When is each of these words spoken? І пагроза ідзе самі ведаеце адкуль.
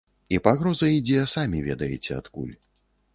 І 0.35 0.37
пагроза 0.45 0.87
ідзе 0.93 1.19
самі 1.33 1.61
ведаеце 1.67 2.11
адкуль. 2.21 2.51